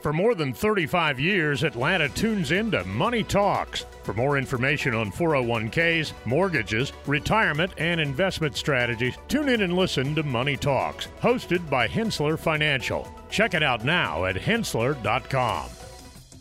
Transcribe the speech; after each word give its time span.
For 0.00 0.14
more 0.14 0.34
than 0.34 0.54
35 0.54 1.20
years, 1.20 1.62
Atlanta 1.62 2.08
tunes 2.08 2.52
into 2.52 2.82
Money 2.84 3.22
Talks. 3.22 3.84
For 4.02 4.14
more 4.14 4.38
information 4.38 4.94
on 4.94 5.12
401ks, 5.12 6.14
mortgages, 6.24 6.94
retirement, 7.06 7.72
and 7.76 8.00
investment 8.00 8.56
strategies, 8.56 9.18
tune 9.28 9.50
in 9.50 9.60
and 9.60 9.76
listen 9.76 10.14
to 10.14 10.22
Money 10.22 10.56
Talks, 10.56 11.08
hosted 11.20 11.68
by 11.68 11.86
Henssler 11.86 12.38
Financial. 12.38 13.06
Check 13.28 13.52
it 13.52 13.62
out 13.62 13.84
now 13.84 14.24
at 14.24 14.36
henssler.com. 14.36 15.68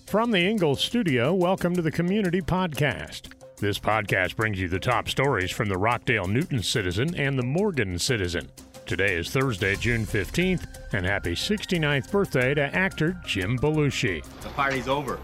From 0.05 0.31
the 0.31 0.39
Ingles 0.39 0.81
studio, 0.81 1.33
welcome 1.33 1.75
to 1.75 1.81
the 1.81 1.91
Community 1.91 2.41
Podcast. 2.41 3.33
This 3.57 3.77
podcast 3.77 4.37
brings 4.37 4.57
you 4.57 4.69
the 4.69 4.79
top 4.79 5.09
stories 5.09 5.51
from 5.51 5.67
the 5.67 5.77
Rockdale 5.77 6.27
Newton 6.27 6.63
Citizen 6.63 7.13
and 7.15 7.37
the 7.37 7.43
Morgan 7.43 7.99
Citizen. 7.99 8.47
Today 8.89 9.17
is 9.17 9.29
Thursday, 9.29 9.75
June 9.75 10.03
15th, 10.03 10.65
and 10.93 11.05
happy 11.05 11.35
69th 11.35 12.09
birthday 12.09 12.55
to 12.55 12.75
actor 12.75 13.21
Jim 13.23 13.55
Belushi. 13.59 14.25
The 14.41 14.49
party's 14.49 14.87
over. 14.87 15.19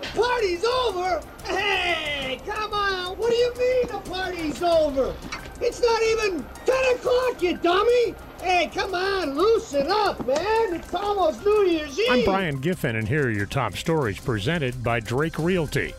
The 0.00 0.06
party's 0.18 0.64
over? 0.64 1.22
Hey, 1.44 2.40
come 2.46 2.72
on. 2.72 3.18
What 3.18 3.28
do 3.28 3.36
you 3.36 3.52
mean 3.58 3.88
the 3.88 4.10
party's 4.10 4.62
over? 4.62 5.14
It's 5.60 5.82
not 5.82 6.02
even 6.02 6.46
10 6.64 6.94
o'clock, 6.94 7.42
you 7.42 7.58
dummy. 7.58 8.14
Hey, 8.40 8.70
come 8.72 8.94
on, 8.94 9.34
loosen 9.34 9.88
up, 9.90 10.26
man. 10.26 10.76
It's 10.76 10.94
almost 10.94 11.44
New 11.44 11.64
Year's 11.64 12.00
Eve. 12.00 12.06
I'm 12.10 12.24
Brian 12.24 12.62
Giffin, 12.62 12.96
and 12.96 13.06
here 13.06 13.26
are 13.26 13.30
your 13.30 13.44
top 13.44 13.76
stories 13.76 14.18
presented 14.18 14.82
by 14.82 14.98
Drake 14.98 15.38
Realty. 15.38 15.92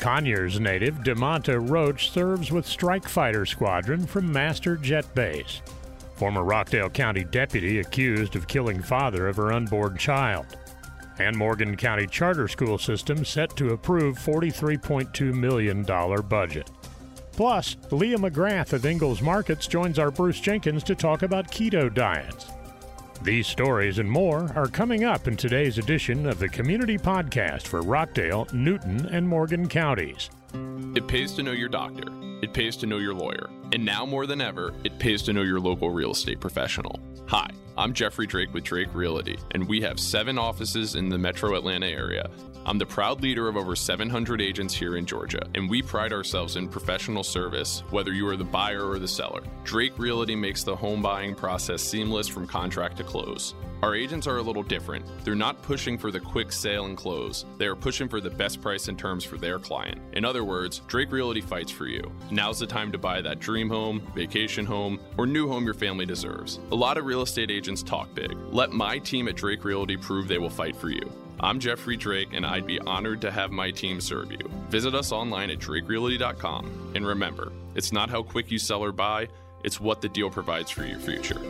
Conyers 0.00 0.60
native 0.60 0.96
DeMonta 0.96 1.70
Roach 1.70 2.10
serves 2.10 2.52
with 2.52 2.66
Strike 2.66 3.08
Fighter 3.08 3.46
Squadron 3.46 4.04
from 4.06 4.30
Master 4.30 4.76
Jet 4.76 5.14
Base. 5.14 5.62
Former 6.22 6.44
Rockdale 6.44 6.88
County 6.88 7.24
deputy 7.24 7.80
accused 7.80 8.36
of 8.36 8.46
killing 8.46 8.80
father 8.80 9.26
of 9.26 9.34
her 9.38 9.52
unborn 9.52 9.96
child. 9.96 10.46
And 11.18 11.36
Morgan 11.36 11.76
County 11.76 12.06
Charter 12.06 12.46
School 12.46 12.78
System 12.78 13.24
set 13.24 13.56
to 13.56 13.70
approve 13.70 14.20
$43.2 14.20 15.34
million 15.34 15.82
budget. 16.28 16.70
Plus, 17.32 17.76
Leah 17.90 18.18
McGrath 18.18 18.72
of 18.72 18.86
Ingles 18.86 19.20
Markets 19.20 19.66
joins 19.66 19.98
our 19.98 20.12
Bruce 20.12 20.38
Jenkins 20.38 20.84
to 20.84 20.94
talk 20.94 21.22
about 21.22 21.50
keto 21.50 21.92
diets. 21.92 22.52
These 23.22 23.48
stories 23.48 23.98
and 23.98 24.08
more 24.08 24.48
are 24.54 24.68
coming 24.68 25.02
up 25.02 25.26
in 25.26 25.36
today's 25.36 25.78
edition 25.78 26.28
of 26.28 26.38
the 26.38 26.48
Community 26.48 26.98
Podcast 26.98 27.62
for 27.62 27.82
Rockdale, 27.82 28.46
Newton, 28.52 29.06
and 29.06 29.28
Morgan 29.28 29.68
counties. 29.68 30.30
It 30.94 31.06
pays 31.08 31.32
to 31.34 31.42
know 31.42 31.52
your 31.52 31.68
doctor. 31.68 32.04
It 32.42 32.52
pays 32.52 32.76
to 32.78 32.86
know 32.86 32.98
your 32.98 33.14
lawyer. 33.14 33.48
And 33.72 33.84
now 33.84 34.04
more 34.04 34.26
than 34.26 34.40
ever, 34.40 34.74
it 34.84 34.98
pays 34.98 35.22
to 35.22 35.32
know 35.32 35.42
your 35.42 35.60
local 35.60 35.90
real 35.90 36.10
estate 36.10 36.40
professional. 36.40 37.00
Hi, 37.28 37.50
I'm 37.78 37.94
Jeffrey 37.94 38.26
Drake 38.26 38.52
with 38.52 38.64
Drake 38.64 38.94
Realty, 38.94 39.38
and 39.52 39.66
we 39.66 39.80
have 39.80 39.98
seven 39.98 40.38
offices 40.38 40.94
in 40.94 41.08
the 41.08 41.18
metro 41.18 41.54
Atlanta 41.56 41.86
area. 41.86 42.28
I'm 42.64 42.78
the 42.78 42.86
proud 42.86 43.22
leader 43.22 43.48
of 43.48 43.56
over 43.56 43.74
700 43.74 44.40
agents 44.40 44.72
here 44.72 44.96
in 44.96 45.04
Georgia, 45.04 45.44
and 45.56 45.68
we 45.68 45.82
pride 45.82 46.12
ourselves 46.12 46.54
in 46.54 46.68
professional 46.68 47.24
service, 47.24 47.82
whether 47.90 48.12
you 48.12 48.28
are 48.28 48.36
the 48.36 48.44
buyer 48.44 48.88
or 48.88 49.00
the 49.00 49.08
seller. 49.08 49.42
Drake 49.64 49.98
Realty 49.98 50.36
makes 50.36 50.62
the 50.62 50.76
home 50.76 51.02
buying 51.02 51.34
process 51.34 51.82
seamless 51.82 52.28
from 52.28 52.46
contract 52.46 52.98
to 52.98 53.04
close. 53.04 53.54
Our 53.82 53.96
agents 53.96 54.28
are 54.28 54.36
a 54.36 54.42
little 54.42 54.62
different. 54.62 55.04
They're 55.24 55.34
not 55.34 55.60
pushing 55.62 55.98
for 55.98 56.12
the 56.12 56.20
quick 56.20 56.52
sale 56.52 56.84
and 56.84 56.96
close. 56.96 57.46
They 57.58 57.66
are 57.66 57.74
pushing 57.74 58.08
for 58.08 58.20
the 58.20 58.30
best 58.30 58.60
price 58.62 58.86
and 58.86 58.96
terms 58.96 59.24
for 59.24 59.38
their 59.38 59.58
client. 59.58 60.00
In 60.12 60.24
other 60.24 60.44
words, 60.44 60.82
Drake 60.86 61.10
Realty 61.10 61.40
fights 61.40 61.72
for 61.72 61.86
you. 61.86 62.12
Now's 62.30 62.60
the 62.60 62.66
time 62.66 62.92
to 62.92 62.98
buy 62.98 63.20
that 63.22 63.40
dream 63.40 63.68
home, 63.68 64.00
vacation 64.14 64.64
home, 64.64 65.00
or 65.18 65.26
new 65.26 65.48
home 65.48 65.64
your 65.64 65.74
family 65.74 66.06
deserves. 66.06 66.60
A 66.70 66.76
lot 66.76 66.96
of 66.96 67.06
real 67.06 67.22
estate 67.22 67.50
agents 67.50 67.82
talk 67.82 68.14
big. 68.14 68.36
Let 68.52 68.70
my 68.70 68.98
team 68.98 69.26
at 69.26 69.34
Drake 69.34 69.64
Realty 69.64 69.96
prove 69.96 70.28
they 70.28 70.38
will 70.38 70.48
fight 70.48 70.76
for 70.76 70.88
you. 70.88 71.10
I'm 71.40 71.58
Jeffrey 71.58 71.96
Drake, 71.96 72.28
and 72.32 72.46
I'd 72.46 72.66
be 72.66 72.78
honored 72.80 73.20
to 73.22 73.30
have 73.30 73.50
my 73.50 73.70
team 73.70 74.00
serve 74.00 74.30
you. 74.30 74.38
Visit 74.68 74.94
us 74.94 75.12
online 75.12 75.50
at 75.50 75.58
drakerealty.com. 75.58 76.92
And 76.94 77.06
remember, 77.06 77.52
it's 77.74 77.92
not 77.92 78.10
how 78.10 78.22
quick 78.22 78.50
you 78.50 78.58
sell 78.58 78.82
or 78.82 78.92
buy, 78.92 79.28
it's 79.64 79.80
what 79.80 80.00
the 80.00 80.08
deal 80.08 80.30
provides 80.30 80.70
for 80.70 80.84
your 80.84 80.98
future. 80.98 81.40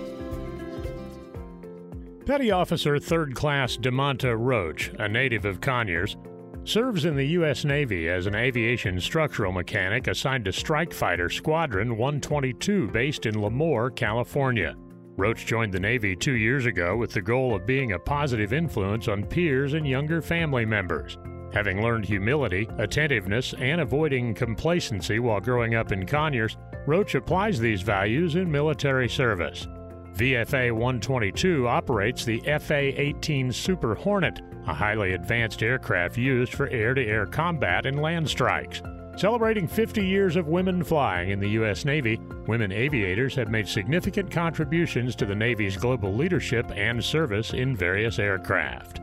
Petty 2.27 2.51
Officer 2.53 2.99
Third 2.99 3.35
Class 3.35 3.77
DeMonta 3.77 4.37
Roach, 4.39 4.93
a 4.99 5.09
native 5.09 5.45
of 5.45 5.61
Conyers, 5.61 6.17
serves 6.65 7.05
in 7.05 7.17
the 7.17 7.27
U.S. 7.29 7.65
Navy 7.65 8.09
as 8.09 8.27
an 8.27 8.37
aviation 8.37 9.01
structural 9.01 9.51
mechanic 9.51 10.07
assigned 10.07 10.45
to 10.45 10.53
Strike 10.53 10.93
Fighter 10.93 11.29
Squadron 11.29 11.97
122 11.97 12.89
based 12.89 13.27
in 13.27 13.35
Lemoore, 13.35 13.95
California. 13.95 14.77
Roach 15.17 15.45
joined 15.45 15.75
the 15.75 15.81
Navy 15.81 16.17
two 16.17 16.37
years 16.37 16.65
ago 16.65 16.97
with 16.97 17.13
the 17.13 17.21
goal 17.21 17.55
of 17.55 17.67
being 17.67 17.93
a 17.93 17.99
positive 17.99 18.53
influence 18.53 19.09
on 19.09 19.25
peers 19.25 19.75
and 19.75 19.87
younger 19.87 20.23
family 20.23 20.65
members. 20.65 21.19
Having 21.53 21.83
learned 21.83 22.07
humility, 22.07 22.67
attentiveness, 22.79 23.53
and 23.59 23.83
avoiding 23.83 24.35
complacency 24.35 25.19
while 25.19 25.41
growing 25.41 25.75
up 25.75 25.93
in 25.93 26.07
Conyers, 26.07 26.57
Roach 26.87 27.15
applies 27.15 27.61
these 27.61 27.83
values 27.83 28.37
in 28.37 28.51
military 28.51 29.09
service. 29.09 29.69
VFA 30.15 30.73
122 30.73 31.69
operates 31.69 32.25
the 32.25 32.41
FA 32.59 33.01
18 33.01 33.53
Super 33.53 33.95
Hornet, 33.95 34.41
a 34.67 34.73
highly 34.73 35.13
advanced 35.13 35.63
aircraft 35.63 36.17
used 36.17 36.55
for 36.55 36.69
air 36.69 36.95
to 36.95 37.05
air 37.05 37.27
combat 37.27 37.85
and 37.85 38.01
land 38.01 38.29
strikes. 38.29 38.81
Celebrating 39.17 39.69
50 39.69 40.05
years 40.05 40.37
of 40.37 40.49
women 40.49 40.83
flying 40.83 41.31
in 41.31 41.39
the 41.39 41.51
U.S. 41.51 41.85
Navy, 41.85 42.19
women 42.47 42.73
aviators 42.73 43.35
have 43.35 43.51
made 43.51 43.69
significant 43.69 44.31
contributions 44.31 45.15
to 45.17 45.27
the 45.27 45.35
Navy's 45.35 45.77
global 45.77 46.15
leadership 46.15 46.71
and 46.75 47.05
service 47.05 47.53
in 47.53 47.77
various 47.77 48.19
aircraft. 48.19 49.01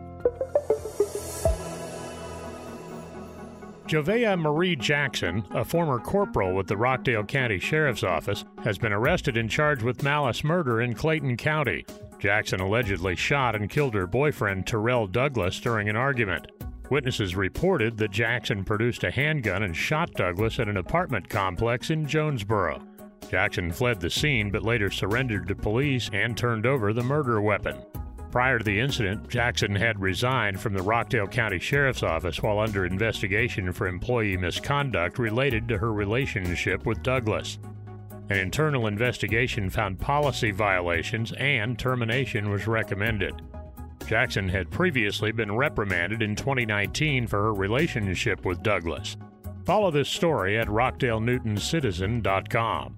Jovea 3.90 4.38
Marie 4.38 4.76
Jackson, 4.76 5.44
a 5.52 5.66
former 5.66 5.98
corporal 6.00 6.54
with 6.54 6.68
the 6.68 6.78
Rockdale 6.78 7.24
County 7.24 7.58
Sheriff's 7.58 8.04
Office, 8.04 8.46
has 8.64 8.78
been 8.78 8.94
arrested 8.94 9.36
and 9.36 9.50
charged 9.50 9.82
with 9.82 10.04
malice 10.04 10.44
murder 10.44 10.82
in 10.82 10.94
Clayton 10.94 11.38
County. 11.38 11.86
Jackson 12.20 12.60
allegedly 12.60 13.16
shot 13.16 13.56
and 13.56 13.70
killed 13.70 13.96
her 13.96 14.06
boyfriend, 14.06 14.68
Terrell 14.68 15.08
Douglas, 15.08 15.60
during 15.60 15.90
an 15.90 15.96
argument. 15.96 16.52
Witnesses 16.90 17.36
reported 17.36 17.98
that 17.98 18.12
Jackson 18.12 18.64
produced 18.64 19.04
a 19.04 19.12
handgun 19.12 19.64
and 19.64 19.76
shot 19.76 20.12
Douglas 20.14 20.60
at 20.60 20.68
an 20.68 20.78
apartment 20.78 21.30
complex 21.30 21.92
in 21.92 22.08
Jonesboro. 22.08 22.82
Jackson 23.30 23.72
fled 23.72 24.00
the 24.00 24.10
scene 24.10 24.50
but 24.50 24.64
later 24.64 24.90
surrendered 24.90 25.48
to 25.48 25.56
police 25.56 26.10
and 26.14 26.36
turned 26.36 26.66
over 26.66 26.92
the 26.92 27.04
murder 27.04 27.42
weapon. 27.42 27.78
Prior 28.32 28.60
to 28.60 28.64
the 28.64 28.80
incident, 28.80 29.28
Jackson 29.28 29.76
had 29.76 30.00
resigned 30.00 30.60
from 30.60 30.74
the 30.74 30.82
Rockdale 30.82 31.28
County 31.28 31.60
Sheriff's 31.60 32.04
Office 32.04 32.42
while 32.42 32.60
under 32.60 32.86
investigation 32.86 33.72
for 33.72 33.88
employee 33.88 34.38
misconduct 34.38 35.20
related 35.20 35.68
to 35.68 35.78
her 35.78 35.94
relationship 35.94 36.86
with 36.86 37.04
Douglas. 37.04 37.60
An 38.30 38.38
internal 38.38 38.86
investigation 38.86 39.70
found 39.72 40.00
policy 40.00 40.52
violations 40.52 41.34
and 41.34 41.78
termination 41.78 42.52
was 42.52 42.68
recommended. 42.68 43.42
Jackson 44.10 44.50
had 44.50 44.70
previously 44.72 45.32
been 45.32 45.56
reprimanded 45.56 46.24
in 46.24 46.36
2019 46.36 47.28
for 47.28 47.44
her 47.44 47.54
relationship 47.54 48.44
with 48.44 48.64
Douglas. 48.64 49.16
Follow 49.66 49.92
this 49.92 50.10
story 50.10 50.58
at 50.58 50.68
rockdalenewtoncitizen.com. 50.68 52.96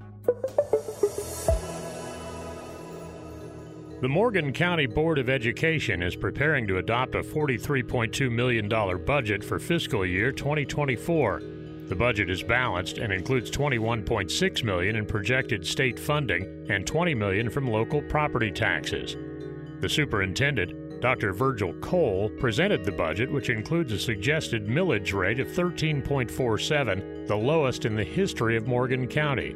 The 3.99 4.07
Morgan 4.07 4.53
County 4.53 4.85
Board 4.85 5.19
of 5.19 5.29
Education 5.29 6.01
is 6.01 6.15
preparing 6.15 6.65
to 6.67 6.77
adopt 6.77 7.15
a 7.15 7.21
$43.2 7.21 8.31
million 8.31 8.69
budget 9.03 9.43
for 9.43 9.59
fiscal 9.59 10.05
year 10.05 10.31
2024. 10.31 11.41
The 11.89 11.95
budget 11.95 12.29
is 12.29 12.41
balanced 12.41 12.99
and 12.99 13.11
includes 13.11 13.51
21.6 13.51 14.63
million 14.63 14.95
in 14.95 15.05
projected 15.05 15.67
state 15.67 15.99
funding 15.99 16.67
and 16.69 16.87
20 16.87 17.13
million 17.15 17.49
from 17.49 17.67
local 17.67 18.01
property 18.03 18.49
taxes. 18.49 19.17
The 19.81 19.89
superintendent, 19.89 20.80
Dr. 21.01 21.33
Virgil 21.33 21.73
Cole, 21.81 22.29
presented 22.39 22.85
the 22.85 22.91
budget, 22.91 23.31
which 23.31 23.49
includes 23.49 23.91
a 23.91 23.99
suggested 23.99 24.67
millage 24.67 25.13
rate 25.13 25.39
of 25.39 25.47
13.47, 25.47 27.27
the 27.27 27.35
lowest 27.35 27.85
in 27.85 27.95
the 27.95 28.03
history 28.03 28.55
of 28.55 28.67
Morgan 28.67 29.07
County. 29.07 29.55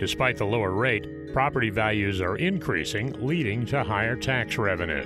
Despite 0.00 0.38
the 0.38 0.46
lower 0.46 0.72
rate, 0.72 1.32
property 1.34 1.68
values 1.68 2.22
are 2.22 2.36
increasing, 2.36 3.14
leading 3.24 3.66
to 3.66 3.84
higher 3.84 4.16
tax 4.16 4.56
revenue. 4.56 5.04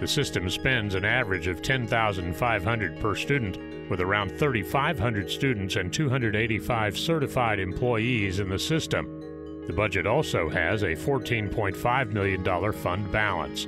The 0.00 0.06
system 0.06 0.50
spends 0.50 0.94
an 0.94 1.06
average 1.06 1.46
of 1.46 1.62
10,500 1.62 3.00
per 3.00 3.14
student, 3.14 3.88
with 3.88 4.00
around 4.00 4.38
3,500 4.38 5.30
students 5.30 5.76
and 5.76 5.92
285 5.92 6.98
certified 6.98 7.58
employees 7.58 8.38
in 8.38 8.48
the 8.50 8.58
system. 8.58 9.20
The 9.66 9.72
budget 9.72 10.06
also 10.06 10.48
has 10.48 10.82
a 10.82 10.96
$14.5 10.96 12.12
million 12.12 12.72
fund 12.72 13.12
balance. 13.12 13.66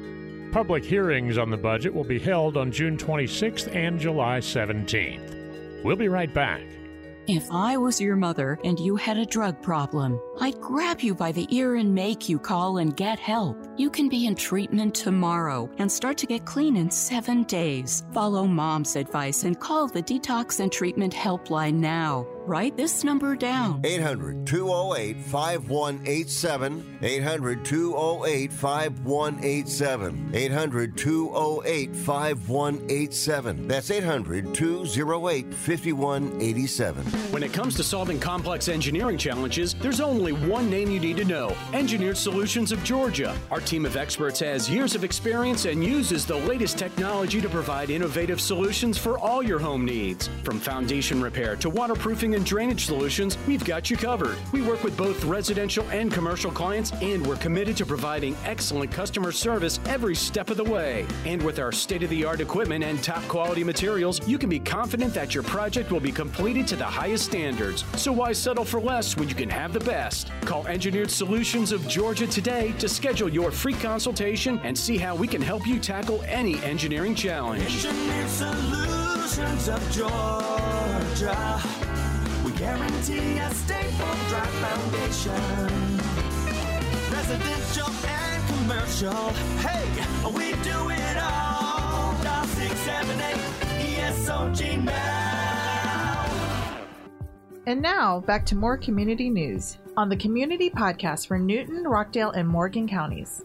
Public 0.55 0.85
hearings 0.85 1.37
on 1.37 1.51
the 1.51 1.57
budget 1.57 1.93
will 1.93 2.05
be 2.05 2.21
held 2.21 2.57
on 2.57 2.71
June 2.71 2.97
26th 2.97 3.75
and 3.75 3.99
July 3.99 4.39
17th. 4.39 5.83
We'll 5.83 5.97
be 5.97 6.07
right 6.07 6.33
back. 6.33 6.63
If 7.27 7.51
I 7.51 7.77
was 7.77 8.01
your 8.01 8.15
mother 8.15 8.61
and 8.63 8.79
you 8.79 8.95
had 8.95 9.17
a 9.17 9.27
drug 9.27 9.61
problem, 9.63 10.21
I'd 10.41 10.61
grab 10.61 11.01
you 11.01 11.13
by 11.13 11.33
the 11.33 11.49
ear 11.51 11.75
and 11.75 11.93
make 11.93 12.29
you 12.29 12.39
call 12.39 12.79
and 12.79 12.97
get 12.97 13.19
help. 13.19 13.57
You 13.77 13.91
can 13.91 14.09
be 14.09 14.27
in 14.27 14.37
treatment 14.37 14.95
tomorrow 14.95 15.69
and 15.79 15.91
start 15.91 16.19
to 16.19 16.27
get 16.27 16.45
clean 16.45 16.77
in 16.77 16.89
seven 16.89 17.43
days. 17.43 18.05
Follow 18.13 18.47
mom's 18.47 18.95
advice 18.95 19.43
and 19.43 19.59
call 19.59 19.89
the 19.89 20.05
Detox 20.05 20.61
and 20.61 20.71
Treatment 20.71 21.13
Helpline 21.13 21.81
now. 21.81 22.29
Write 22.47 22.77
this 22.77 23.03
number 23.05 23.37
down 23.37 23.81
800 23.85 24.47
208 24.47 25.17
5187. 25.17 26.99
800 27.01 27.65
208 27.65 28.53
5187. 28.53 30.31
800 30.35 30.97
208 30.99 31.97
5187. 31.97 33.67
That's 33.67 33.91
800 33.91 34.55
208 34.55 35.55
5187. 35.55 37.05
When 37.33 37.43
it 37.43 37.55
comes 37.55 37.77
to 37.77 37.83
solving 37.83 38.21
complex 38.21 38.69
engineering 38.69 39.17
challenges, 39.17 39.73
there's 39.81 40.03
only 40.03 40.33
one 40.33 40.69
name 40.69 40.91
you 40.91 41.01
need 41.01 41.17
to 41.17 41.25
know 41.25 41.57
Engineered 41.73 42.19
Solutions 42.19 42.73
of 42.73 42.85
Georgia. 42.85 43.35
Our 43.51 43.61
team 43.61 43.87
of 43.87 43.97
experts 43.97 44.39
has 44.41 44.69
years 44.69 44.95
of 44.95 45.03
experience 45.03 45.65
and 45.65 45.83
uses 45.83 46.27
the 46.27 46.37
latest 46.37 46.77
technology 46.77 47.41
to 47.41 47.49
provide 47.49 47.89
innovative 47.89 48.39
solutions 48.39 48.99
for 48.99 49.19
all 49.19 49.43
your 49.43 49.59
home 49.59 49.87
needs. 49.87 50.29
From 50.43 50.61
foundation 50.61 51.23
repair 51.23 51.57
to 51.57 51.71
waterproofing 51.71 52.34
and 52.35 52.45
drainage 52.45 52.87
solutions, 52.87 53.39
we've 53.47 53.65
got 53.65 53.91
you 53.91 53.97
covered. 53.97 54.37
We 54.53 54.63
work 54.63 54.85
with 54.85 54.97
both 54.97 55.25
residential 55.25 55.89
and 55.91 56.13
commercial 56.13 56.51
clients, 56.51 56.93
and 57.01 57.27
we're 57.27 57.37
committed 57.37 57.77
to 57.79 57.87
providing 57.87 58.37
excellent 58.45 58.91
customer 58.91 59.33
service 59.33 59.81
every 59.87 60.15
step 60.15 60.51
of 60.51 60.57
the 60.57 60.65
way. 60.65 61.07
And 61.25 61.43
with 61.43 61.59
our 61.59 61.73
state 61.73 62.03
of 62.03 62.11
the 62.11 62.25
art 62.25 62.41
equipment 62.41 62.85
and 62.85 63.03
top 63.03 63.23
quality 63.29 63.65
materials, 63.65 64.27
you 64.29 64.39
can 64.39 64.49
be 64.49 64.59
confident 64.59 65.15
that 65.15 65.35
your 65.35 65.45
project 65.45 65.91
will 65.91 66.01
be 66.01 66.13
completed 66.13 66.67
to 66.69 66.77
the 66.77 66.85
highest 66.85 67.25
standards. 67.25 67.85
So 67.97 68.13
why 68.13 68.33
settle 68.33 68.65
for 68.65 68.81
less 68.81 69.17
when 69.17 69.29
you 69.29 69.35
can 69.35 69.51
have 69.51 69.73
the 69.73 69.81
best? 69.81 70.31
Call 70.43 70.67
Engineered 70.67 71.11
Solutions 71.11 71.73
of 71.73 71.87
Georgia 71.89 72.27
today 72.27 72.73
to 72.79 72.89
schedule 72.89 73.29
your 73.29 73.51
free 73.51 73.75
consultation 73.75 74.61
and 74.65 74.77
see 74.77 74.99
how 74.99 75.15
we 75.15 75.27
can 75.27 75.41
help 75.41 75.67
you 75.67 75.79
tackle 75.79 76.23
any 76.27 76.63
engineering 76.65 77.15
challenge. 77.15 77.65
Engineered 77.65 78.29
Solutions 78.29 79.69
of 79.69 79.93
Georgia. 79.93 82.04
Guarantee 82.65 83.37
a 83.37 83.51
stable, 83.51 84.17
foundation. 84.65 85.37
Residential 87.13 87.93
and 88.09 88.41
commercial. 88.49 89.29
Hey, 89.61 89.85
we 90.35 90.53
do 90.63 90.89
it 90.89 91.17
all. 91.19 92.17
Dial 92.23 92.47
678 92.47 93.37
ESOG 93.85 94.83
now. 94.83 96.25
And 97.67 97.83
now, 97.83 98.21
back 98.21 98.47
to 98.47 98.57
more 98.57 98.79
community 98.79 99.29
news 99.29 99.77
on 99.99 100.09
the 100.09 100.17
Community 100.17 100.71
Podcast 100.71 101.27
for 101.27 101.39
Newton, 101.39 101.85
Rockdale, 101.85 102.31
and 102.31 102.49
Morgan 102.49 102.89
counties. 102.89 103.45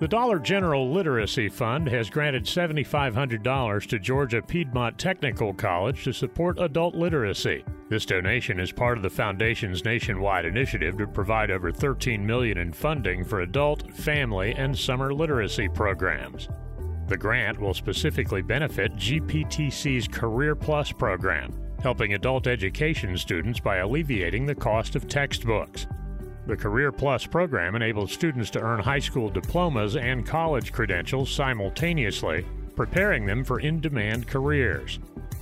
The 0.00 0.08
Dollar 0.08 0.38
General 0.38 0.90
Literacy 0.90 1.50
Fund 1.50 1.86
has 1.88 2.08
granted 2.08 2.44
$7,500 2.44 3.86
to 3.86 3.98
Georgia 3.98 4.40
Piedmont 4.40 4.96
Technical 4.96 5.52
College 5.52 6.04
to 6.04 6.14
support 6.14 6.58
adult 6.58 6.94
literacy. 6.94 7.62
This 7.90 8.06
donation 8.06 8.58
is 8.58 8.72
part 8.72 8.96
of 8.96 9.02
the 9.02 9.10
foundation's 9.10 9.84
nationwide 9.84 10.46
initiative 10.46 10.96
to 10.96 11.06
provide 11.06 11.50
over 11.50 11.70
13 11.70 12.24
million 12.24 12.56
in 12.56 12.72
funding 12.72 13.26
for 13.26 13.42
adult, 13.42 13.92
family, 13.94 14.54
and 14.54 14.76
summer 14.76 15.12
literacy 15.12 15.68
programs. 15.68 16.48
The 17.08 17.18
grant 17.18 17.60
will 17.60 17.74
specifically 17.74 18.40
benefit 18.40 18.96
GPTC's 18.96 20.08
Career 20.08 20.56
Plus 20.56 20.92
program, 20.92 21.52
helping 21.82 22.14
adult 22.14 22.46
education 22.46 23.18
students 23.18 23.60
by 23.60 23.76
alleviating 23.76 24.46
the 24.46 24.54
cost 24.54 24.96
of 24.96 25.08
textbooks. 25.08 25.86
The 26.46 26.56
Career 26.56 26.90
Plus 26.90 27.26
program 27.26 27.74
enables 27.74 28.12
students 28.12 28.50
to 28.50 28.60
earn 28.60 28.80
high 28.80 28.98
school 28.98 29.28
diplomas 29.28 29.96
and 29.96 30.26
college 30.26 30.72
credentials 30.72 31.30
simultaneously, 31.30 32.44
preparing 32.74 33.26
them 33.26 33.44
for 33.44 33.60
in 33.60 33.80
demand 33.80 34.26
careers. 34.26 34.98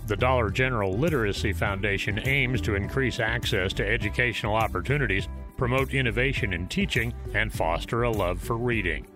The 0.07 0.17
Dollar 0.17 0.51
General 0.51 0.93
Literacy 0.93 1.53
Foundation 1.53 2.19
aims 2.27 2.61
to 2.63 2.75
increase 2.75 3.21
access 3.21 3.73
to 3.75 3.87
educational 3.87 4.55
opportunities, 4.55 5.29
promote 5.57 5.95
innovation 5.95 6.53
in 6.53 6.67
teaching, 6.67 7.13
and 7.35 7.53
foster 7.53 8.03
a 8.03 8.11
love 8.11 8.41
for 8.41 8.57
reading. 8.57 9.07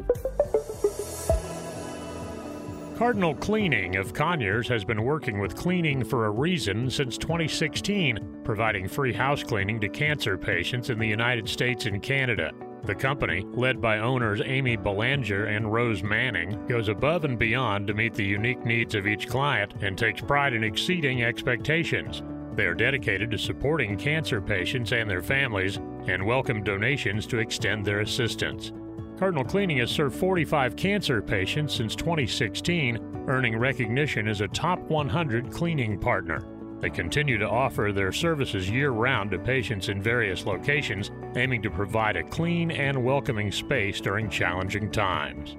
Cardinal 2.96 3.35
Cleaning 3.35 3.96
of 3.96 4.14
Conyers 4.14 4.69
has 4.69 4.85
been 4.85 5.02
working 5.02 5.40
with 5.40 5.56
Cleaning 5.56 6.05
for 6.05 6.26
a 6.26 6.31
Reason 6.31 6.88
since 6.88 7.19
2016, 7.19 8.22
providing 8.44 8.89
free 8.89 9.12
house 9.12 9.43
cleaning 9.43 9.81
to 9.81 9.89
cancer 9.89 10.37
patients 10.37 10.91
in 10.91 10.99
the 10.99 11.06
United 11.06 11.49
States 11.49 11.87
and 11.87 12.03
Canada. 12.03 12.53
The 12.85 12.94
company, 12.94 13.47
led 13.53 13.81
by 13.81 14.00
owners 14.00 14.43
Amy 14.44 14.77
Belanger 14.77 15.47
and 15.47 15.73
Rose 15.73 16.03
Manning, 16.03 16.67
goes 16.67 16.89
above 16.89 17.25
and 17.25 17.39
beyond 17.39 17.87
to 17.87 17.94
meet 17.94 18.15
the 18.15 18.25
unique 18.25 18.65
needs 18.65 18.97
of 18.97 19.06
each 19.06 19.29
client 19.29 19.75
and 19.83 19.97
takes 19.97 20.21
pride 20.21 20.53
in 20.53 20.65
exceeding 20.65 21.23
expectations. 21.23 22.23
They 22.56 22.67
are 22.67 22.75
dedicated 22.75 23.31
to 23.31 23.39
supporting 23.39 23.97
cancer 23.97 24.41
patients 24.41 24.93
and 24.93 25.09
their 25.09 25.23
families 25.23 25.77
and 26.09 26.27
welcome 26.27 26.65
donations 26.65 27.27
to 27.29 27.38
extend 27.38 27.85
their 27.85 28.00
assistance. 28.00 28.73
Cardinal 29.17 29.45
Cleaning 29.45 29.79
has 29.79 29.91
served 29.91 30.17
45 30.17 30.75
cancer 30.75 31.23
patients 31.23 31.75
since 31.75 31.95
2016, 31.95 33.25
earning 33.29 33.56
recognition 33.56 34.27
as 34.27 34.41
a 34.41 34.49
top 34.49 34.81
100 34.91 35.53
cleaning 35.53 35.99
partner. 36.00 36.51
They 36.82 36.90
continue 36.90 37.38
to 37.38 37.49
offer 37.49 37.93
their 37.93 38.11
services 38.11 38.69
year 38.69 38.90
round 38.90 39.31
to 39.31 39.38
patients 39.38 39.88
in 39.88 40.02
various 40.02 40.44
locations, 40.44 41.12
aiming 41.37 41.62
to 41.62 41.70
provide 41.70 42.17
a 42.17 42.25
clean 42.25 42.73
and 42.73 43.05
welcoming 43.05 43.52
space 43.52 44.00
during 44.00 44.29
challenging 44.29 44.90
times. 44.90 45.55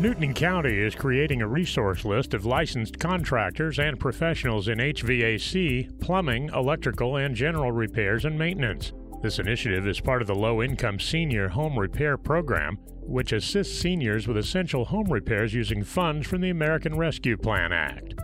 Newton 0.00 0.32
County 0.32 0.78
is 0.78 0.94
creating 0.94 1.42
a 1.42 1.46
resource 1.46 2.06
list 2.06 2.32
of 2.32 2.46
licensed 2.46 2.98
contractors 2.98 3.78
and 3.78 4.00
professionals 4.00 4.68
in 4.68 4.78
HVAC, 4.78 6.00
plumbing, 6.00 6.48
electrical, 6.54 7.16
and 7.16 7.36
general 7.36 7.70
repairs 7.70 8.24
and 8.24 8.38
maintenance. 8.38 8.94
This 9.22 9.38
initiative 9.38 9.86
is 9.86 10.00
part 10.00 10.22
of 10.22 10.28
the 10.28 10.34
Low 10.34 10.62
Income 10.62 11.00
Senior 11.00 11.48
Home 11.48 11.78
Repair 11.78 12.16
Program, 12.16 12.78
which 13.02 13.32
assists 13.34 13.78
seniors 13.78 14.26
with 14.26 14.38
essential 14.38 14.86
home 14.86 15.12
repairs 15.12 15.52
using 15.52 15.84
funds 15.84 16.26
from 16.26 16.40
the 16.40 16.48
American 16.48 16.96
Rescue 16.96 17.36
Plan 17.36 17.70
Act. 17.70 18.14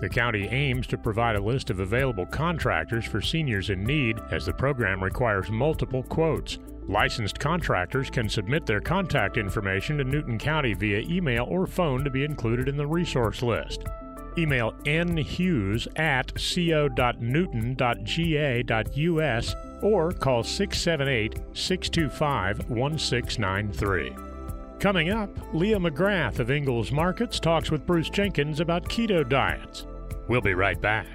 The 0.00 0.08
county 0.08 0.48
aims 0.48 0.86
to 0.88 0.96
provide 0.96 1.36
a 1.36 1.42
list 1.42 1.68
of 1.68 1.80
available 1.80 2.24
contractors 2.24 3.04
for 3.04 3.20
seniors 3.20 3.68
in 3.68 3.84
need, 3.84 4.18
as 4.30 4.46
the 4.46 4.52
program 4.54 5.04
requires 5.04 5.50
multiple 5.50 6.02
quotes. 6.04 6.58
Licensed 6.88 7.38
contractors 7.38 8.08
can 8.08 8.26
submit 8.28 8.64
their 8.64 8.80
contact 8.80 9.36
information 9.36 9.98
to 9.98 10.04
Newton 10.04 10.38
County 10.38 10.72
via 10.72 11.00
email 11.00 11.44
or 11.48 11.66
phone 11.66 12.02
to 12.02 12.10
be 12.10 12.24
included 12.24 12.66
in 12.66 12.78
the 12.78 12.86
resource 12.86 13.42
list. 13.42 13.84
Email 14.38 14.74
nhughes 14.86 15.86
at 15.96 16.32
co.newton.ga.us 16.34 17.14
or 19.82 20.12
call 20.12 20.42
678 20.42 21.40
625 21.52 22.70
1693. 22.70 24.16
Coming 24.78 25.10
up, 25.10 25.28
Leah 25.52 25.78
McGrath 25.78 26.38
of 26.38 26.50
Ingles 26.50 26.90
Markets 26.90 27.38
talks 27.38 27.70
with 27.70 27.86
Bruce 27.86 28.08
Jenkins 28.08 28.60
about 28.60 28.84
keto 28.84 29.28
diets. 29.28 29.84
We'll 30.30 30.40
be 30.40 30.54
right 30.54 30.80
back. 30.80 31.06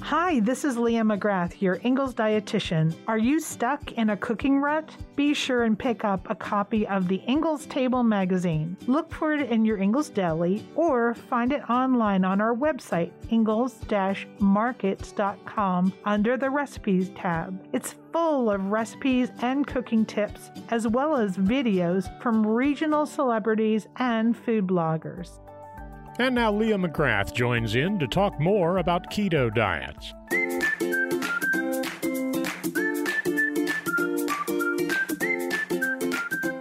Hi, 0.00 0.40
this 0.40 0.64
is 0.64 0.76
Leah 0.78 1.02
McGrath, 1.02 1.60
your 1.60 1.78
Ingles 1.82 2.14
dietitian. 2.14 2.94
Are 3.06 3.18
you 3.18 3.38
stuck 3.38 3.92
in 3.92 4.08
a 4.08 4.16
cooking 4.16 4.62
rut? 4.62 4.96
Be 5.14 5.34
sure 5.34 5.64
and 5.64 5.78
pick 5.78 6.06
up 6.06 6.30
a 6.30 6.34
copy 6.34 6.86
of 6.86 7.06
the 7.06 7.20
Ingles 7.26 7.66
Table 7.66 8.02
magazine. 8.02 8.78
Look 8.86 9.12
for 9.12 9.34
it 9.34 9.50
in 9.50 9.66
your 9.66 9.76
Ingles 9.76 10.08
deli 10.08 10.66
or 10.74 11.14
find 11.14 11.52
it 11.52 11.68
online 11.68 12.24
on 12.24 12.40
our 12.40 12.54
website, 12.54 13.12
ingles-markets.com 13.30 15.92
under 16.06 16.36
the 16.38 16.48
recipes 16.48 17.10
tab. 17.10 17.62
It's 17.74 17.94
full 18.10 18.50
of 18.50 18.64
recipes 18.64 19.32
and 19.42 19.66
cooking 19.66 20.06
tips, 20.06 20.50
as 20.70 20.88
well 20.88 21.14
as 21.14 21.36
videos 21.36 22.08
from 22.22 22.46
regional 22.46 23.04
celebrities 23.04 23.86
and 23.96 24.34
food 24.34 24.66
bloggers. 24.66 25.40
And 26.18 26.34
now 26.34 26.50
Leah 26.50 26.78
McGrath 26.78 27.34
joins 27.34 27.74
in 27.74 27.98
to 27.98 28.06
talk 28.06 28.40
more 28.40 28.78
about 28.78 29.10
keto 29.10 29.54
diets. 29.54 30.14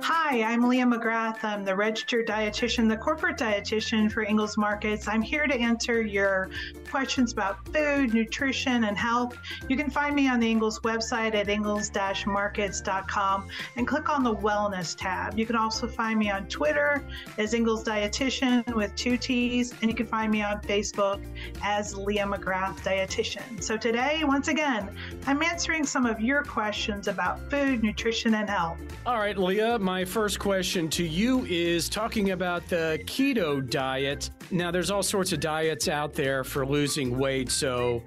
Hi, 0.03 0.43
I'm 0.43 0.67
Leah 0.67 0.83
McGrath. 0.83 1.41
I'm 1.45 1.63
the 1.63 1.73
registered 1.73 2.27
dietitian, 2.27 2.89
the 2.89 2.97
corporate 2.97 3.37
dietitian 3.37 4.11
for 4.11 4.23
Ingles 4.23 4.57
Markets. 4.57 5.07
I'm 5.07 5.21
here 5.21 5.47
to 5.47 5.55
answer 5.55 6.01
your 6.01 6.49
questions 6.89 7.31
about 7.33 7.65
food, 7.73 8.13
nutrition, 8.13 8.83
and 8.85 8.97
health. 8.97 9.37
You 9.67 9.77
can 9.77 9.89
find 9.89 10.15
me 10.15 10.27
on 10.27 10.39
the 10.39 10.49
Ingles 10.49 10.79
website 10.79 11.35
at 11.35 11.49
ingles-markets.com 11.49 13.47
and 13.75 13.87
click 13.87 14.09
on 14.09 14.23
the 14.23 14.35
Wellness 14.35 14.95
tab. 14.95 15.37
You 15.37 15.45
can 15.45 15.55
also 15.55 15.87
find 15.87 16.17
me 16.19 16.29
on 16.31 16.47
Twitter 16.47 17.03
as 17.37 17.53
Ingles 17.53 17.83
Dietitian 17.83 18.73
with 18.75 18.95
two 18.95 19.17
T's, 19.17 19.73
and 19.81 19.89
you 19.89 19.95
can 19.95 20.05
find 20.05 20.31
me 20.31 20.41
on 20.41 20.61
Facebook 20.61 21.21
as 21.63 21.95
Leah 21.95 22.25
McGrath 22.25 22.79
Dietitian. 22.79 23.61
So 23.61 23.77
today, 23.77 24.23
once 24.23 24.47
again, 24.47 24.89
I'm 25.27 25.41
answering 25.41 25.85
some 25.85 26.05
of 26.05 26.19
your 26.19 26.43
questions 26.43 27.07
about 27.07 27.49
food, 27.49 27.83
nutrition, 27.83 28.35
and 28.35 28.49
health. 28.49 28.77
All 29.05 29.17
right, 29.17 29.37
Leah, 29.37 29.79
my 29.79 30.05
first 30.05 30.39
question 30.39 30.89
to 30.89 31.03
you 31.03 31.45
is 31.45 31.89
talking 31.89 32.31
about 32.31 32.67
the 32.67 32.99
keto 33.05 33.67
diet. 33.69 34.29
Now, 34.51 34.71
there's 34.71 34.91
all 34.91 35.03
sorts 35.03 35.33
of 35.33 35.39
diets 35.39 35.87
out 35.87 36.13
there 36.13 36.43
for 36.43 36.65
losing 36.65 37.17
weight. 37.17 37.49
So, 37.49 38.03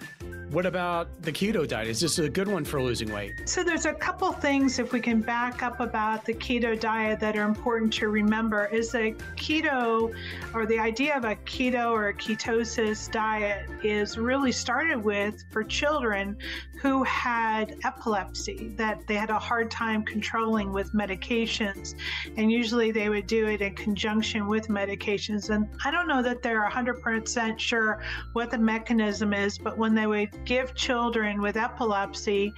what 0.51 0.65
about 0.65 1.23
the 1.23 1.33
keto 1.33 1.67
diet? 1.67 1.89
Is 1.89 2.01
this 2.01 2.19
a 2.19 2.29
good 2.29 2.49
one 2.49 2.65
for 2.65 2.83
losing 2.83 3.13
weight? 3.13 3.49
So, 3.49 3.63
there's 3.63 3.87
a 3.87 3.93
couple 3.93 4.33
things, 4.33 4.79
if 4.79 4.93
we 4.93 5.01
can 5.01 5.21
back 5.21 5.63
up 5.63 5.81
about 5.81 6.25
the 6.25 6.35
keto 6.35 6.79
diet, 6.79 7.21
that 7.21 7.37
are 7.37 7.45
important 7.45 7.93
to 7.95 8.09
remember. 8.09 8.67
Is 8.67 8.93
that 8.93 9.19
keto, 9.37 10.15
or 10.55 10.67
the 10.67 10.79
idea 10.79 11.17
of 11.17 11.25
a 11.25 11.37
keto 11.37 11.91
or 11.91 12.09
a 12.09 12.15
ketosis 12.15 13.11
diet, 13.11 13.69
is 13.83 14.17
really 14.17 14.53
started 14.53 15.03
with 15.03 15.45
for 15.51 15.63
children 15.63 16.37
who 16.81 17.03
had 17.03 17.77
epilepsy, 17.85 18.69
that 18.77 19.07
they 19.07 19.15
had 19.15 19.31
a 19.31 19.39
hard 19.39 19.71
time 19.71 20.05
controlling 20.05 20.73
with 20.73 20.93
medications. 20.93 21.95
And 22.37 22.53
usually 22.53 22.93
they 22.93 23.09
would 23.09 23.27
do 23.27 23.47
it 23.49 23.61
in 23.61 23.75
conjunction 23.75 24.47
with 24.47 24.69
medications. 24.69 25.51
And 25.51 25.69
I 25.85 25.91
don't 25.91 26.07
know 26.07 26.23
that 26.23 26.43
they're 26.43 26.69
100% 26.69 27.59
sure 27.59 28.01
what 28.33 28.51
the 28.51 28.59
mechanism 28.59 29.35
is, 29.35 29.59
but 29.59 29.77
when 29.77 29.95
they 29.95 30.07
would 30.07 30.31
give 30.45 30.75
children 30.75 31.41
with 31.41 31.57
epilepsy 31.57 32.53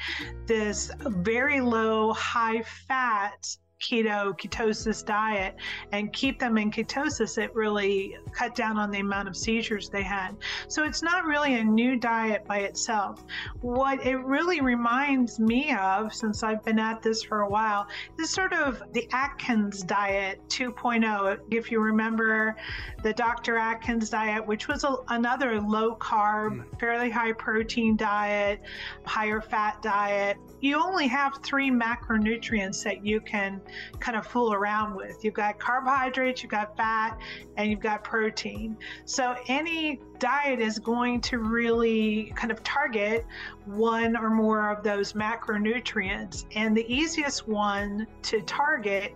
this 0.46 0.90
very 1.00 1.60
low, 1.60 2.12
high 2.12 2.62
fat 2.62 3.56
keto 3.80 4.38
ketosis 4.38 5.04
diet 5.04 5.56
and 5.92 6.12
keep 6.12 6.38
them 6.38 6.58
in 6.58 6.70
ketosis 6.70 7.38
it 7.38 7.54
really 7.54 8.16
cut 8.32 8.54
down 8.54 8.78
on 8.78 8.90
the 8.90 9.00
amount 9.00 9.28
of 9.28 9.36
seizures 9.36 9.88
they 9.88 10.02
had. 10.02 10.36
So 10.68 10.84
it's 10.84 11.02
not 11.02 11.24
really 11.24 11.54
a 11.54 11.64
new 11.64 11.96
diet 11.96 12.44
by 12.46 12.58
itself. 12.58 13.24
What 13.60 14.04
it 14.04 14.16
really 14.18 14.60
reminds 14.60 15.38
me 15.40 15.74
of 15.74 16.14
since 16.14 16.42
i've 16.42 16.64
been 16.64 16.78
at 16.78 17.02
this 17.02 17.22
for 17.22 17.42
a 17.42 17.48
while 17.48 17.86
is 18.18 18.30
sort 18.30 18.52
of 18.52 18.82
the 18.92 19.08
atkins 19.12 19.82
diet 19.82 20.40
2.0 20.48 21.38
if 21.50 21.70
you 21.70 21.80
remember 21.80 22.56
the 23.02 23.12
dr 23.12 23.56
atkins 23.56 24.10
diet 24.10 24.46
which 24.46 24.68
was 24.68 24.84
a, 24.84 24.96
another 25.08 25.60
low 25.60 25.94
carb 25.96 26.52
hmm. 26.52 26.76
fairly 26.78 27.10
high 27.10 27.32
protein 27.32 27.96
diet 27.96 28.60
higher 29.04 29.40
fat 29.40 29.80
diet. 29.82 30.36
You 30.60 30.82
only 30.82 31.06
have 31.08 31.38
three 31.42 31.70
macronutrients 31.70 32.82
that 32.84 33.04
you 33.04 33.20
can 33.20 33.60
kind 33.98 34.16
of 34.16 34.26
fool 34.26 34.52
around 34.52 34.94
with. 34.94 35.24
You've 35.24 35.34
got 35.34 35.58
carbohydrates, 35.58 36.42
you've 36.42 36.52
got 36.52 36.76
fat, 36.76 37.18
and 37.56 37.70
you've 37.70 37.80
got 37.80 38.04
protein. 38.04 38.76
So 39.04 39.36
any 39.48 40.00
diet 40.18 40.60
is 40.60 40.78
going 40.78 41.20
to 41.22 41.38
really 41.38 42.32
kind 42.36 42.50
of 42.50 42.62
target 42.62 43.26
one 43.64 44.16
or 44.16 44.30
more 44.30 44.70
of 44.70 44.82
those 44.82 45.14
macronutrients. 45.14 46.44
And 46.54 46.76
the 46.76 46.92
easiest 46.92 47.48
one 47.48 48.06
to 48.22 48.40
target 48.42 49.14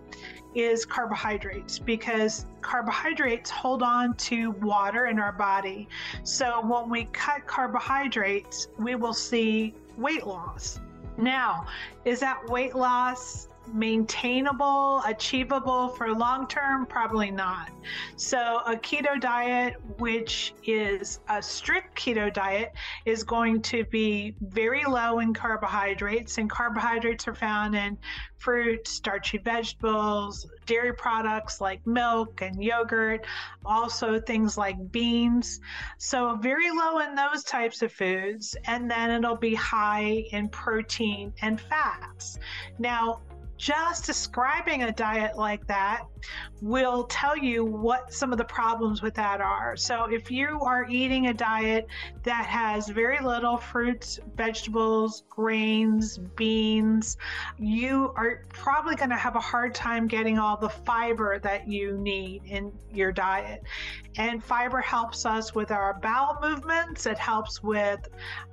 is 0.55 0.85
carbohydrates 0.85 1.77
because 1.77 2.45
carbohydrates 2.61 3.49
hold 3.49 3.83
on 3.83 4.15
to 4.15 4.51
water 4.51 5.07
in 5.07 5.19
our 5.19 5.33
body. 5.33 5.87
So 6.23 6.65
when 6.65 6.89
we 6.89 7.05
cut 7.11 7.45
carbohydrates, 7.45 8.69
we 8.79 8.95
will 8.95 9.13
see 9.13 9.75
weight 9.97 10.25
loss. 10.25 10.79
Now, 11.17 11.65
is 12.05 12.19
that 12.21 12.45
weight 12.49 12.75
loss 12.75 13.49
maintainable, 13.73 15.01
achievable 15.05 15.89
for 15.89 16.13
long 16.13 16.47
term? 16.47 16.85
Probably 16.85 17.31
not. 17.31 17.69
So, 18.15 18.61
a 18.65 18.75
keto 18.75 19.19
diet, 19.19 19.75
which 19.99 20.53
is 20.65 21.19
a 21.29 21.41
strict 21.41 21.97
keto 21.97 22.33
diet, 22.33 22.73
is 23.05 23.23
going 23.23 23.61
to 23.63 23.85
be 23.85 24.35
very 24.41 24.83
low 24.85 25.19
in 25.19 25.33
carbohydrates, 25.33 26.37
and 26.37 26.49
carbohydrates 26.49 27.27
are 27.27 27.35
found 27.35 27.75
in 27.75 27.97
fruit, 28.37 28.87
starchy 28.87 29.37
vegetables, 29.37 30.47
dairy 30.65 30.93
products 30.93 31.61
like 31.61 31.85
milk 31.87 32.41
and 32.41 32.63
yogurt, 32.63 33.25
also 33.65 34.19
things 34.19 34.57
like 34.57 34.75
beans. 34.91 35.59
So, 35.97 36.35
very 36.35 36.69
low 36.71 36.99
in 36.99 37.15
those 37.15 37.43
types 37.43 37.81
of 37.81 37.91
foods, 37.91 38.55
and 38.65 38.89
then 38.89 39.11
it'll 39.11 39.35
be 39.35 39.55
high 39.55 40.25
in 40.31 40.49
protein 40.49 41.33
and 41.41 41.59
fats. 41.59 42.37
Now, 42.79 43.21
just 43.57 44.05
describing 44.05 44.83
a 44.83 44.91
diet 44.91 45.37
like 45.37 45.65
that 45.67 46.05
will 46.61 47.03
tell 47.05 47.37
you 47.37 47.63
what 47.63 48.11
some 48.13 48.31
of 48.31 48.37
the 48.37 48.43
problems 48.45 49.01
with 49.01 49.13
that 49.13 49.41
are. 49.41 49.75
So, 49.77 50.05
if 50.05 50.31
you 50.31 50.59
are 50.61 50.85
eating 50.89 51.27
a 51.27 51.33
diet 51.33 51.87
that 52.23 52.45
has 52.45 52.89
very 52.89 53.19
little 53.23 53.57
fruits, 53.57 54.19
vegetables, 54.35 55.23
grains, 55.29 56.17
beans, 56.35 57.17
you 57.59 58.13
are 58.15 58.45
probably 58.49 58.95
going 58.95 59.09
to 59.09 59.15
have 59.15 59.35
a 59.35 59.41
hard 59.41 59.75
time 59.75 60.07
getting 60.07 60.39
all 60.39 60.57
the 60.57 60.69
fiber 60.69 61.39
that 61.39 61.67
you 61.67 61.97
need 61.97 62.41
in 62.45 62.71
your 62.91 63.11
diet. 63.11 63.63
And 64.17 64.43
fiber 64.43 64.79
helps 64.79 65.25
us 65.25 65.53
with 65.53 65.71
our 65.71 65.99
bowel 66.01 66.37
movements, 66.41 67.05
it 67.05 67.17
helps 67.17 67.61
with 67.61 68.07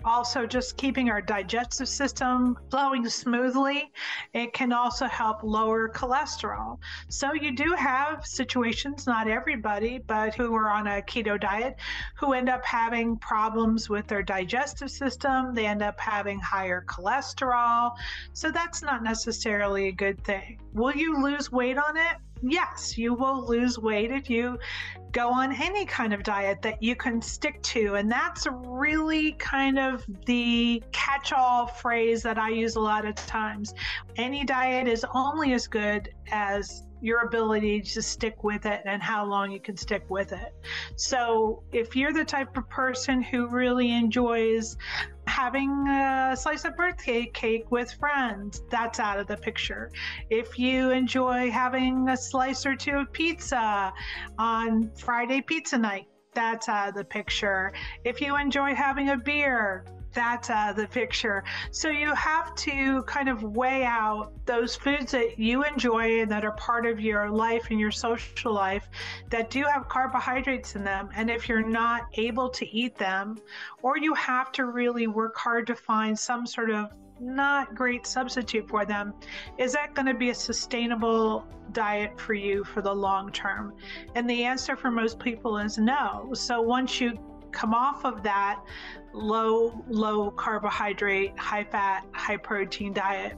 also 0.04 0.46
just 0.46 0.76
keeping 0.76 1.08
our 1.08 1.22
digestive 1.22 1.88
system 1.88 2.58
flowing 2.70 3.08
smoothly. 3.08 3.92
It 4.34 4.52
can 4.52 4.72
also 4.72 4.91
help 5.00 5.42
lower 5.42 5.88
cholesterol. 5.88 6.78
So, 7.08 7.32
you 7.32 7.52
do 7.56 7.74
have 7.76 8.26
situations, 8.26 9.06
not 9.06 9.28
everybody, 9.28 9.98
but 9.98 10.34
who 10.34 10.54
are 10.54 10.70
on 10.70 10.86
a 10.86 11.02
keto 11.02 11.40
diet 11.40 11.76
who 12.16 12.32
end 12.32 12.48
up 12.48 12.64
having 12.64 13.16
problems 13.16 13.88
with 13.88 14.06
their 14.06 14.22
digestive 14.22 14.90
system. 14.90 15.54
They 15.54 15.66
end 15.66 15.82
up 15.82 15.98
having 15.98 16.38
higher 16.40 16.84
cholesterol. 16.86 17.92
So 18.32 18.50
that's 18.50 18.82
not 18.82 19.02
necessarily 19.02 19.88
a 19.88 19.92
good 19.92 20.22
thing. 20.24 20.60
Will 20.72 20.94
you 20.94 21.22
lose 21.22 21.50
weight 21.50 21.78
on 21.78 21.96
it? 21.96 22.16
Yes, 22.42 22.98
you 22.98 23.14
will 23.14 23.46
lose 23.46 23.78
weight 23.78 24.10
if 24.10 24.28
you 24.28 24.58
go 25.12 25.30
on 25.30 25.52
any 25.52 25.84
kind 25.84 26.12
of 26.12 26.22
diet 26.22 26.62
that 26.62 26.82
you 26.82 26.96
can 26.96 27.22
stick 27.22 27.62
to. 27.62 27.94
And 27.94 28.10
that's 28.10 28.46
really 28.50 29.32
kind 29.32 29.78
of 29.78 30.04
the 30.26 30.82
catch 30.90 31.32
all 31.32 31.66
phrase 31.66 32.22
that 32.22 32.38
I 32.38 32.48
use 32.48 32.76
a 32.76 32.80
lot 32.80 33.06
of 33.06 33.14
times. 33.14 33.74
Any 34.16 34.44
diet 34.44 34.88
is 34.88 35.04
only 35.14 35.52
as 35.52 35.66
good 35.66 36.12
as 36.30 36.82
your 37.02 37.20
ability 37.22 37.80
to 37.80 38.00
stick 38.00 38.44
with 38.44 38.64
it 38.64 38.80
and 38.86 39.02
how 39.02 39.24
long 39.26 39.50
you 39.50 39.60
can 39.60 39.76
stick 39.76 40.04
with 40.08 40.32
it. 40.32 40.54
So, 40.94 41.62
if 41.72 41.96
you're 41.96 42.12
the 42.12 42.24
type 42.24 42.56
of 42.56 42.68
person 42.70 43.20
who 43.20 43.48
really 43.48 43.90
enjoys 43.90 44.76
having 45.32 45.88
a 45.88 46.36
slice 46.36 46.66
of 46.66 46.76
birthday 46.76 47.24
cake 47.32 47.70
with 47.70 47.90
friends, 47.94 48.62
that's 48.68 49.00
out 49.00 49.18
of 49.18 49.26
the 49.26 49.36
picture. 49.36 49.90
If 50.28 50.58
you 50.58 50.90
enjoy 50.90 51.50
having 51.50 52.10
a 52.10 52.16
slice 52.18 52.66
or 52.66 52.76
two 52.76 52.98
of 52.98 53.12
pizza 53.12 53.94
on 54.38 54.90
Friday 54.94 55.40
pizza 55.40 55.78
night, 55.78 56.04
that's 56.34 56.68
out 56.68 56.90
of 56.90 56.94
the 56.94 57.04
picture. 57.04 57.72
If 58.04 58.20
you 58.20 58.36
enjoy 58.36 58.74
having 58.74 59.08
a 59.08 59.16
beer, 59.16 59.86
that's 60.12 60.50
of 60.50 60.56
uh, 60.56 60.72
the 60.72 60.86
picture. 60.86 61.44
So 61.70 61.88
you 61.88 62.14
have 62.14 62.54
to 62.56 63.02
kind 63.04 63.28
of 63.28 63.42
weigh 63.42 63.84
out 63.84 64.32
those 64.46 64.74
foods 64.76 65.12
that 65.12 65.38
you 65.38 65.64
enjoy 65.64 66.20
and 66.20 66.30
that 66.30 66.44
are 66.44 66.52
part 66.52 66.86
of 66.86 67.00
your 67.00 67.30
life 67.30 67.68
and 67.70 67.78
your 67.78 67.90
social 67.90 68.52
life 68.52 68.88
that 69.30 69.50
do 69.50 69.64
have 69.64 69.88
carbohydrates 69.88 70.76
in 70.76 70.84
them. 70.84 71.08
And 71.14 71.30
if 71.30 71.48
you're 71.48 71.66
not 71.66 72.02
able 72.14 72.48
to 72.50 72.68
eat 72.68 72.96
them, 72.96 73.38
or 73.82 73.96
you 73.96 74.14
have 74.14 74.52
to 74.52 74.66
really 74.66 75.06
work 75.06 75.36
hard 75.36 75.66
to 75.68 75.74
find 75.74 76.18
some 76.18 76.46
sort 76.46 76.70
of 76.70 76.90
not 77.20 77.74
great 77.74 78.06
substitute 78.06 78.68
for 78.68 78.84
them, 78.84 79.14
is 79.58 79.72
that 79.72 79.94
going 79.94 80.06
to 80.06 80.14
be 80.14 80.30
a 80.30 80.34
sustainable 80.34 81.46
diet 81.72 82.20
for 82.20 82.34
you 82.34 82.64
for 82.64 82.82
the 82.82 82.92
long 82.92 83.30
term? 83.30 83.74
And 84.14 84.28
the 84.28 84.44
answer 84.44 84.76
for 84.76 84.90
most 84.90 85.18
people 85.18 85.58
is 85.58 85.78
no. 85.78 86.30
So 86.34 86.60
once 86.60 87.00
you 87.00 87.18
come 87.52 87.74
off 87.74 88.04
of 88.04 88.22
that 88.22 88.60
low, 89.12 89.84
low 89.88 90.30
carbohydrate, 90.30 91.38
high 91.38 91.64
fat, 91.64 92.04
high 92.12 92.36
protein 92.36 92.92
diet, 92.92 93.36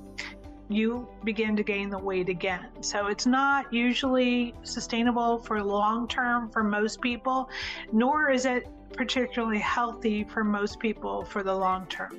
you 0.69 1.09
begin 1.25 1.57
to 1.57 1.63
gain 1.63 1.91
the 1.91 1.99
weight 1.99 2.29
again. 2.29 2.69
So 2.81 3.09
it's 3.09 3.27
not 3.27 3.73
usually 3.73 4.55
sustainable 4.63 5.39
for 5.39 5.63
long 5.63 6.09
term 6.09 6.51
for 6.51 6.65
most 6.65 7.01
people, 7.01 7.51
nor 7.93 8.31
is 8.31 8.47
it 8.47 8.67
particularly 8.93 9.59
healthy 9.59 10.25
for 10.25 10.45
most 10.45 10.79
people 10.79 11.25
for 11.25 11.43
the 11.43 11.55
long 11.55 11.87
term. 11.87 12.19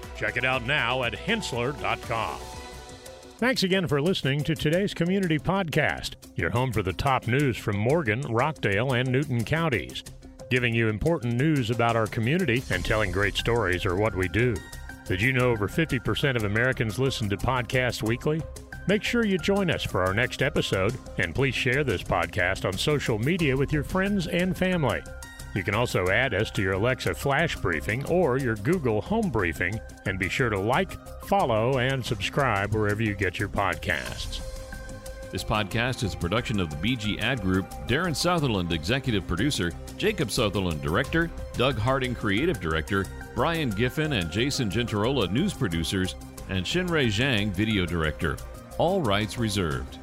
Check 0.21 0.37
it 0.37 0.45
out 0.45 0.67
now 0.67 1.01
at 1.01 1.13
henssler.com. 1.13 2.39
Thanks 3.39 3.63
again 3.63 3.87
for 3.87 3.99
listening 3.99 4.43
to 4.43 4.53
today's 4.53 4.93
Community 4.93 5.39
Podcast, 5.39 6.11
your 6.35 6.51
home 6.51 6.71
for 6.71 6.83
the 6.83 6.93
top 6.93 7.25
news 7.25 7.57
from 7.57 7.75
Morgan, 7.75 8.21
Rockdale, 8.21 8.93
and 8.93 9.11
Newton 9.11 9.43
counties. 9.43 10.03
Giving 10.51 10.75
you 10.75 10.89
important 10.89 11.33
news 11.33 11.71
about 11.71 11.95
our 11.95 12.05
community 12.05 12.61
and 12.69 12.85
telling 12.85 13.11
great 13.11 13.35
stories 13.35 13.83
are 13.83 13.95
what 13.95 14.13
we 14.13 14.27
do. 14.27 14.55
Did 15.07 15.23
you 15.23 15.33
know 15.33 15.49
over 15.49 15.67
50% 15.67 16.35
of 16.35 16.43
Americans 16.43 16.99
listen 16.99 17.27
to 17.29 17.37
podcasts 17.37 18.03
weekly? 18.03 18.43
Make 18.85 19.01
sure 19.01 19.25
you 19.25 19.39
join 19.39 19.71
us 19.71 19.83
for 19.83 20.03
our 20.03 20.13
next 20.13 20.43
episode, 20.43 20.95
and 21.17 21.33
please 21.33 21.55
share 21.55 21.83
this 21.83 22.03
podcast 22.03 22.63
on 22.63 22.77
social 22.77 23.17
media 23.17 23.57
with 23.57 23.73
your 23.73 23.83
friends 23.83 24.27
and 24.27 24.55
family. 24.55 25.01
You 25.53 25.63
can 25.63 25.75
also 25.75 26.07
add 26.07 26.33
us 26.33 26.49
to 26.51 26.61
your 26.61 26.73
Alexa 26.73 27.13
Flash 27.13 27.57
Briefing 27.57 28.05
or 28.05 28.37
your 28.37 28.55
Google 28.55 29.01
Home 29.01 29.29
Briefing, 29.29 29.79
and 30.05 30.17
be 30.17 30.29
sure 30.29 30.49
to 30.49 30.59
like, 30.59 30.93
follow, 31.25 31.77
and 31.79 32.05
subscribe 32.05 32.73
wherever 32.73 33.03
you 33.03 33.13
get 33.13 33.37
your 33.37 33.49
podcasts. 33.49 34.41
This 35.29 35.43
podcast 35.43 36.03
is 36.03 36.13
a 36.13 36.17
production 36.17 36.59
of 36.59 36.69
the 36.69 36.75
BG 36.75 37.21
Ad 37.21 37.41
Group, 37.41 37.69
Darren 37.87 38.15
Sutherland, 38.15 38.71
Executive 38.71 39.27
Producer, 39.27 39.71
Jacob 39.97 40.31
Sutherland, 40.31 40.81
Director, 40.81 41.29
Doug 41.53 41.77
Harding, 41.77 42.15
Creative 42.15 42.59
Director, 42.59 43.05
Brian 43.35 43.71
Giffin 43.71 44.19
and 44.19 44.29
Jason 44.29 44.69
Gentarola, 44.69 45.31
News 45.31 45.53
Producers, 45.53 46.15
and 46.49 46.65
Shinrei 46.65 47.07
Zhang, 47.07 47.49
Video 47.51 47.85
Director. 47.85 48.37
All 48.77 49.01
rights 49.01 49.37
reserved. 49.37 49.99